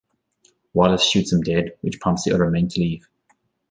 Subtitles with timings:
[0.73, 3.07] Wallace shoots him dead, which prompts the other men to leave.